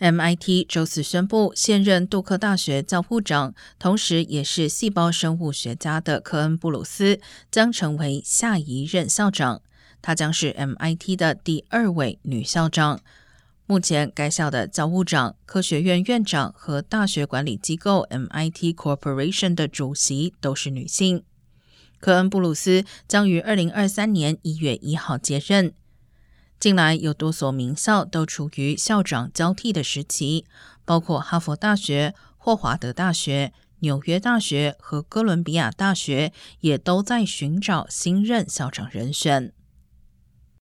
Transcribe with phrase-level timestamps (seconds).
[0.00, 7.20] MIT 周四宣布，现任杜克大学教务长，同时也是细胞生物学家的科恩·布鲁斯
[7.50, 9.62] 将成为下一任校长。
[10.02, 13.00] 她将是 MIT 的第二位女校长。
[13.66, 21.22] 目前，该校的教务长、科学院院长和大学管理机构 MIT Corporation 的主席都是女性。
[21.98, 25.72] 科恩·布鲁斯将于二零二三年一月一号接任。
[26.64, 30.46] 近来有多所名校都处于校长交替的时期，
[30.86, 39.52] 包括哈佛大学、霍华德大学、纽约大学和哥伦比亚大学，也都在寻找新任校长人选。